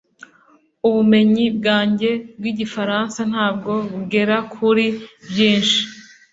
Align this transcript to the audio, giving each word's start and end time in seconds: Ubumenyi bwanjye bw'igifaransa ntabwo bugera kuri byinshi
Ubumenyi 0.87 1.45
bwanjye 1.57 2.09
bw'igifaransa 2.39 3.19
ntabwo 3.31 3.71
bugera 3.91 4.37
kuri 4.53 4.85
byinshi 5.29 5.79